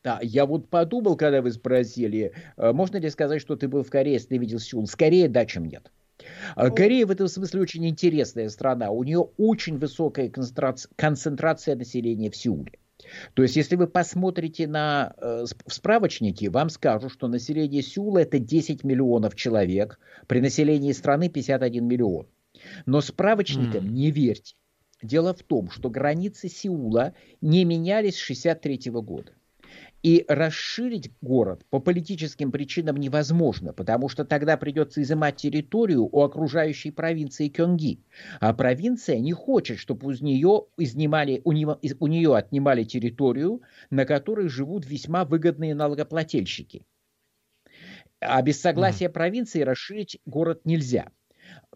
да, 0.03 0.19
я 0.23 0.45
вот 0.45 0.69
подумал, 0.69 1.15
когда 1.15 1.41
вы 1.41 1.51
спросили, 1.51 2.33
э, 2.57 2.71
можно 2.71 2.97
ли 2.97 3.09
сказать, 3.09 3.41
что 3.41 3.55
ты 3.55 3.67
был 3.67 3.83
в 3.83 3.89
Корее, 3.89 4.13
если 4.13 4.29
ты 4.29 4.37
видел 4.37 4.59
Сеул? 4.59 4.87
Скорее 4.87 5.27
да, 5.29 5.45
чем 5.45 5.65
нет. 5.65 5.91
А 6.55 6.69
Корея 6.69 7.05
в 7.05 7.11
этом 7.11 7.27
смысле 7.27 7.61
очень 7.61 7.87
интересная 7.87 8.49
страна. 8.49 8.89
У 8.91 9.03
нее 9.03 9.29
очень 9.37 9.77
высокая 9.77 10.29
концентрация, 10.29 10.91
концентрация 10.95 11.75
населения 11.75 12.29
в 12.29 12.35
Сеуле. 12.35 12.73
То 13.33 13.43
есть, 13.43 13.55
если 13.55 13.75
вы 13.75 13.87
посмотрите 13.87 14.67
на 14.67 15.13
э, 15.17 15.45
в 15.65 15.73
справочнике, 15.73 16.49
вам 16.49 16.69
скажут, 16.69 17.11
что 17.11 17.27
население 17.27 17.81
Сеула 17.81 18.19
это 18.19 18.39
10 18.39 18.83
миллионов 18.83 19.35
человек, 19.35 19.99
при 20.27 20.39
населении 20.39 20.91
страны 20.91 21.29
51 21.29 21.85
миллион. 21.85 22.27
Но 22.85 23.01
справочникам 23.01 23.85
mm. 23.85 23.89
не 23.89 24.11
верьте. 24.11 24.55
Дело 25.01 25.33
в 25.33 25.41
том, 25.41 25.71
что 25.71 25.89
границы 25.89 26.47
Сеула 26.47 27.13
не 27.41 27.65
менялись 27.65 28.17
с 28.17 28.23
1963 28.23 28.91
года. 28.91 29.31
И 30.03 30.25
расширить 30.27 31.11
город 31.21 31.63
по 31.69 31.79
политическим 31.79 32.51
причинам 32.51 32.97
невозможно, 32.97 33.71
потому 33.71 34.09
что 34.09 34.25
тогда 34.25 34.57
придется 34.57 35.01
изымать 35.03 35.35
территорию 35.35 36.09
у 36.11 36.21
окружающей 36.21 36.89
провинции 36.89 37.49
Кёнги. 37.49 37.99
А 38.39 38.53
провинция 38.53 39.19
не 39.19 39.33
хочет, 39.33 39.77
чтобы 39.77 40.07
у 40.07 40.11
нее, 40.11 40.65
изнимали, 40.77 41.41
у, 41.43 41.51
нее, 41.51 41.77
у 41.99 42.07
нее 42.07 42.35
отнимали 42.35 42.83
территорию, 42.83 43.61
на 43.91 44.05
которой 44.05 44.49
живут 44.49 44.87
весьма 44.87 45.23
выгодные 45.23 45.75
налогоплательщики. 45.75 46.83
А 48.19 48.41
без 48.41 48.59
согласия 48.59 49.05
mm. 49.05 49.11
провинции 49.11 49.61
расширить 49.61 50.19
город 50.25 50.61
нельзя. 50.65 51.11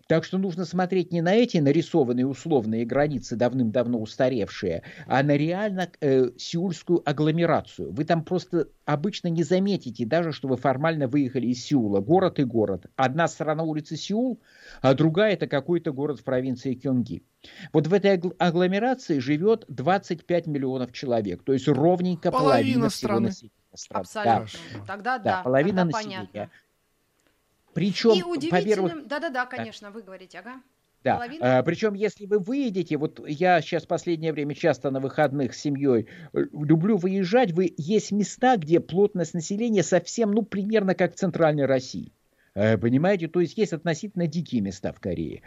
Так 0.08 0.24
что 0.24 0.38
нужно 0.38 0.66
смотреть 0.66 1.12
не 1.12 1.22
на 1.22 1.34
эти 1.34 1.58
нарисованные 1.58 2.28
условные 2.28 2.86
границы, 2.86 3.36
давным-давно 3.36 4.00
устаревшие, 4.00 4.84
а 5.08 5.24
на 5.24 5.36
реально 5.36 5.90
э, 6.00 6.30
сеульскую 6.38 7.02
агломерацию. 7.10 7.92
Вы 7.92 8.06
там 8.06 8.24
просто 8.24 8.68
обычно 8.86 9.30
не 9.30 9.42
заметите 9.44 10.06
даже, 10.06 10.32
что 10.32 10.48
вы 10.48 10.58
формально 10.58 11.08
выехали 11.08 11.48
из 11.48 11.66
Сеула. 11.66 12.02
Город 12.02 12.40
и 12.40 12.44
город. 12.44 12.86
Одна 12.96 13.28
сторона 13.28 13.64
улицы 13.64 13.96
Сеул, 13.98 14.40
а 14.82 14.94
другая 14.94 15.34
это 15.34 15.48
какой-то 15.48 15.92
город 15.92 16.20
в 16.20 16.24
провинции 16.24 16.76
Кёнги. 16.76 17.24
Вот 17.74 17.88
в 17.88 17.94
этой 17.94 18.16
агломерации 18.38 19.18
живет 19.18 19.66
25 19.70 20.48
миллионов 20.48 20.92
человек, 20.92 21.44
то 21.44 21.54
есть 21.54 21.68
ровненько 21.68 22.32
половина, 22.32 22.52
половина 22.52 22.90
страны. 22.90 23.30
всего 23.30 23.50
населения. 23.50 23.66
Абсолютно. 23.90 24.60
Да. 24.74 24.86
Тогда 24.88 25.18
да, 25.18 25.24
да 25.24 25.44
половина 25.44 25.82
тогда 25.82 25.98
населения. 25.98 26.30
Понятно. 26.32 26.52
Причем, 27.75 28.13
и 28.13 28.24
удивительным... 28.24 29.05
Да-да-да, 29.05 29.46
конечно, 29.46 29.91
вы 29.91 30.01
говорите, 30.01 30.39
ага. 30.39 30.62
Да. 31.03 31.22
А, 31.41 31.62
причем, 31.62 31.94
если 31.94 32.25
вы 32.25 32.39
выедете, 32.39 32.96
вот 32.96 33.20
я 33.27 33.62
сейчас 33.62 33.84
в 33.84 33.88
последнее 33.88 34.32
время 34.32 34.55
часто 34.55 34.89
на 34.91 35.01
выходных 35.01 35.53
с 35.53 35.60
семьей 35.60 36.08
э, 36.32 36.46
люблю 36.53 36.96
выезжать, 36.96 37.51
вы 37.51 37.74
есть 37.77 38.13
места, 38.13 38.55
где 38.55 38.79
плотность 38.79 39.34
населения 39.34 39.84
совсем, 39.84 40.32
ну, 40.32 40.41
примерно 40.41 40.96
как 40.96 41.13
в 41.13 41.17
Центральной 41.17 41.65
России. 41.65 42.13
Э, 42.56 42.78
понимаете, 42.78 43.28
то 43.28 43.42
есть 43.42 43.58
есть 43.58 43.74
относительно 43.74 44.28
дикие 44.28 44.62
места 44.62 44.94
в 44.94 45.02
Корее. 45.02 45.42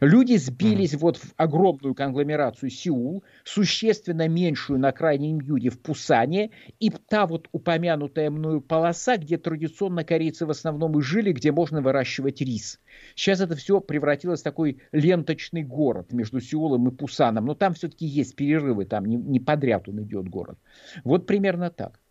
Люди 0.00 0.36
сбились 0.36 0.94
вот 0.94 1.16
в 1.16 1.34
огромную 1.36 1.94
конгломерацию 1.94 2.70
Сеул, 2.70 3.24
существенно 3.42 4.28
меньшую 4.28 4.78
на 4.78 4.92
крайнем 4.92 5.40
юге 5.40 5.70
в 5.70 5.80
Пусане, 5.80 6.52
и 6.78 6.90
та 6.90 7.26
вот 7.26 7.48
упомянутая 7.50 8.30
мною 8.30 8.60
полоса, 8.60 9.16
где 9.16 9.38
традиционно 9.38 10.04
корейцы 10.04 10.46
в 10.46 10.50
основном 10.50 10.96
и 11.00 11.02
жили, 11.02 11.32
где 11.32 11.50
можно 11.50 11.82
выращивать 11.82 12.40
рис. 12.40 12.78
Сейчас 13.16 13.40
это 13.40 13.56
все 13.56 13.80
превратилось 13.80 14.40
в 14.40 14.44
такой 14.44 14.80
ленточный 14.92 15.64
город 15.64 16.12
между 16.12 16.40
Сеулом 16.40 16.88
и 16.88 16.92
Пусаном, 16.92 17.46
но 17.46 17.54
там 17.56 17.74
все-таки 17.74 18.06
есть 18.06 18.36
перерывы, 18.36 18.84
там 18.84 19.04
не, 19.06 19.16
не 19.16 19.40
подряд 19.40 19.88
он 19.88 20.04
идет 20.04 20.28
город. 20.28 20.58
Вот 21.02 21.26
примерно 21.26 21.70
так. 21.70 22.01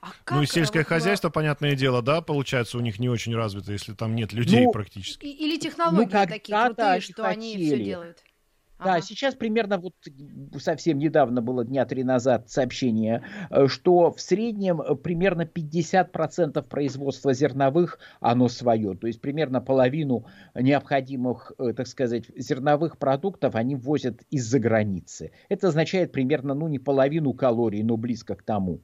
А 0.00 0.34
ну 0.34 0.42
и 0.42 0.46
сельское 0.46 0.80
вот, 0.80 0.88
хозяйство, 0.88 1.30
понятное 1.30 1.74
дело, 1.74 2.02
да, 2.02 2.20
получается 2.20 2.78
у 2.78 2.80
них 2.80 2.98
не 2.98 3.08
очень 3.08 3.34
развито, 3.34 3.72
если 3.72 3.92
там 3.92 4.14
нет 4.14 4.32
людей 4.32 4.64
ну, 4.64 4.72
практически. 4.72 5.26
Или 5.26 5.58
технологии 5.58 6.12
ну, 6.12 6.26
такие 6.26 6.66
крутые, 6.66 7.00
что 7.00 7.24
они 7.24 7.56
все 7.56 7.78
делают. 7.78 8.18
Да, 8.78 8.94
ага. 8.94 9.00
сейчас 9.00 9.34
примерно 9.34 9.78
вот 9.78 9.94
совсем 10.60 10.98
недавно 10.98 11.40
было 11.40 11.64
дня 11.64 11.86
три 11.86 12.04
назад 12.04 12.50
сообщение, 12.50 13.22
э, 13.48 13.68
что 13.68 14.12
в 14.12 14.20
среднем 14.20 14.82
э, 14.82 14.94
примерно 14.94 15.42
50% 15.42 16.62
производства 16.62 17.32
зерновых 17.32 17.98
оно 18.20 18.48
свое. 18.48 18.94
То 18.94 19.06
есть 19.06 19.22
примерно 19.22 19.62
половину 19.62 20.26
необходимых, 20.54 21.52
э, 21.58 21.72
так 21.72 21.86
сказать, 21.86 22.24
зерновых 22.36 22.98
продуктов 22.98 23.54
они 23.54 23.76
ввозят 23.76 24.20
из-за 24.30 24.58
границы. 24.58 25.32
Это 25.48 25.68
означает 25.68 26.12
примерно, 26.12 26.52
ну 26.52 26.68
не 26.68 26.78
половину 26.78 27.32
калорий, 27.32 27.82
но 27.82 27.96
близко 27.96 28.34
к 28.34 28.42
тому. 28.42 28.82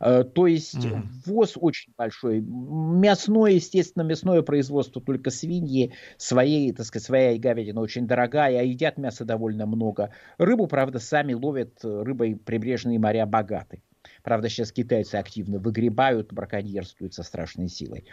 То 0.00 0.46
есть 0.46 0.76
mm. 0.76 1.02
ввоз 1.26 1.54
очень 1.56 1.92
большой. 1.96 2.40
Мясное, 2.40 3.52
естественно, 3.52 4.02
мясное 4.02 4.42
производство 4.42 5.02
только 5.02 5.30
свиньи, 5.30 5.92
своей, 6.16 6.72
так 6.72 6.86
сказать, 6.86 7.06
своя 7.06 7.38
говядина 7.38 7.80
очень 7.80 8.06
дорогая, 8.06 8.60
а 8.60 8.62
едят 8.62 8.98
мясо 8.98 9.24
довольно 9.28 9.66
много. 9.66 10.10
Рыбу, 10.38 10.66
правда, 10.66 10.98
сами 10.98 11.34
ловят, 11.34 11.84
э, 11.84 12.02
рыбой 12.02 12.34
прибрежные 12.34 12.98
моря 12.98 13.26
богаты. 13.26 13.82
Правда, 14.24 14.48
сейчас 14.48 14.72
китайцы 14.72 15.14
активно 15.16 15.58
выгребают, 15.58 16.32
браконьерствуют 16.32 17.14
со 17.14 17.22
страшной 17.22 17.68
силой. 17.68 18.06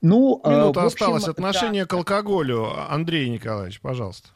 Ну, 0.00 0.40
э, 0.42 0.50
Минута 0.50 0.80
общем, 0.82 0.86
осталось. 0.86 1.28
Отношение 1.28 1.84
да. 1.84 1.88
к 1.88 1.92
алкоголю. 1.94 2.66
Андрей 2.88 3.28
Николаевич, 3.28 3.80
пожалуйста. 3.80 4.30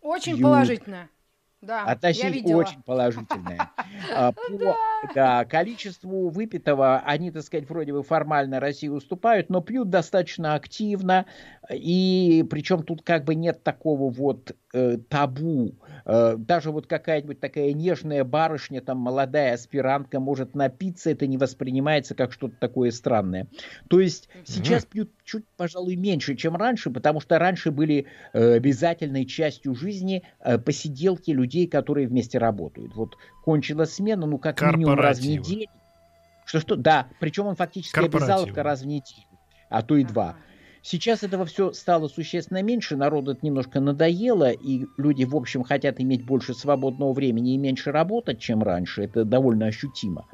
Очень 0.00 0.36
Ю... 0.36 0.44
положительно. 0.44 1.08
Да, 1.62 1.84
Отношение 1.84 2.56
очень 2.56 2.82
положительное. 2.82 3.70
А, 4.12 4.32
по 4.32 4.42
да, 5.14 5.44
количеству 5.44 6.30
выпитого 6.30 7.00
они, 7.00 7.30
так 7.30 7.42
сказать, 7.42 7.68
вроде 7.68 7.92
бы 7.92 8.02
формально 8.02 8.58
России 8.58 8.88
уступают, 8.88 9.50
но 9.50 9.60
пьют 9.60 9.90
достаточно 9.90 10.54
активно, 10.54 11.26
и 11.70 12.44
причем 12.48 12.82
тут 12.82 13.02
как 13.02 13.24
бы 13.24 13.34
нет 13.34 13.62
такого 13.62 14.10
вот 14.10 14.56
э, 14.72 14.96
табу. 15.08 15.74
Э, 16.04 16.36
даже 16.36 16.70
вот 16.70 16.86
какая-нибудь 16.86 17.40
такая 17.40 17.72
нежная 17.72 18.24
барышня, 18.24 18.80
там 18.80 18.98
молодая 18.98 19.54
аспирантка 19.54 20.20
может 20.20 20.54
напиться, 20.54 21.10
это 21.10 21.26
не 21.26 21.36
воспринимается 21.36 22.14
как 22.14 22.32
что-то 22.32 22.56
такое 22.58 22.90
странное. 22.90 23.46
То 23.88 24.00
есть 24.00 24.28
сейчас 24.44 24.84
пьют 24.84 25.10
чуть, 25.24 25.44
пожалуй, 25.56 25.96
меньше, 25.96 26.34
чем 26.36 26.56
раньше, 26.56 26.90
потому 26.90 27.20
что 27.20 27.38
раньше 27.38 27.70
были 27.70 28.06
э, 28.32 28.54
обязательной 28.54 29.26
частью 29.26 29.74
жизни 29.74 30.22
э, 30.40 30.58
посиделки 30.58 31.30
людей, 31.30 31.66
которые 31.66 32.08
вместе 32.08 32.38
работают. 32.38 32.94
Вот 32.94 33.16
кончилась 33.44 33.94
смена, 33.94 34.26
ну 34.26 34.38
как 34.38 34.60
минимум 34.60 34.98
раз 34.98 35.18
в 35.18 35.26
неделю. 35.26 35.68
Что 36.44 36.60
что, 36.60 36.76
да, 36.76 37.06
причем 37.20 37.46
он 37.46 37.54
фактически 37.54 37.98
обязаловка 37.98 38.62
раз 38.62 38.82
в 38.82 38.86
неделю, 38.86 39.26
а 39.68 39.82
то 39.82 39.96
и 39.96 40.04
два. 40.04 40.36
Сейчас 40.82 41.22
этого 41.22 41.44
все 41.44 41.72
стало 41.72 42.08
существенно 42.08 42.62
меньше, 42.62 42.96
народу 42.96 43.32
это 43.32 43.44
немножко 43.44 43.80
надоело, 43.80 44.50
и 44.50 44.86
люди, 44.96 45.24
в 45.24 45.36
общем, 45.36 45.62
хотят 45.62 46.00
иметь 46.00 46.24
больше 46.24 46.54
свободного 46.54 47.12
времени 47.12 47.54
и 47.54 47.58
меньше 47.58 47.92
работать, 47.92 48.38
чем 48.40 48.62
раньше. 48.62 49.02
Это 49.02 49.24
довольно 49.24 49.66
ощутимо 49.66 50.26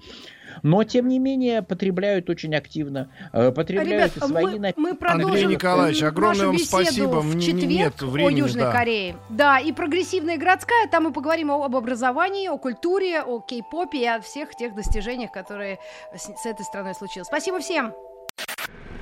но 0.63 0.85
тем 0.85 1.09
не 1.09 1.19
менее 1.19 1.63
потребляют 1.63 2.31
очень 2.31 2.55
активно, 2.55 3.11
э, 3.33 3.51
потребляют 3.51 4.15
Ребят, 4.17 4.29
свои 4.29 4.45
мы, 4.45 4.59
напитки. 4.59 4.81
Мы 4.81 4.95
продолжим 4.95 5.29
Андрей 5.29 5.47
Николаевич, 5.47 6.03
огромное 6.03 6.47
вам 6.47 6.59
спасибо. 6.59 7.21
В 7.21 7.41
четверг 7.41 7.71
нет 7.71 8.03
времени, 8.03 8.41
о 8.41 8.45
Южной 8.45 8.65
да. 8.65 8.73
Корее. 8.73 9.17
Да, 9.29 9.59
и 9.59 9.73
прогрессивная 9.73 10.39
городская, 10.39 10.89
там 10.89 11.05
мы 11.05 11.13
поговорим 11.13 11.51
об 11.51 11.75
образовании, 11.77 12.49
о 12.49 12.59
культуре, 12.59 13.23
о 13.23 13.41
кей-попе 13.41 13.99
и 13.99 14.07
о 14.07 14.21
всех 14.21 14.55
тех 14.55 14.75
достижениях, 14.75 15.33
которые 15.33 15.79
с, 16.15 16.25
с 16.25 16.47
этой 16.47 16.65
страной 16.65 16.95
случилось. 16.95 17.27
Спасибо 17.29 17.61
всем. 17.61 17.93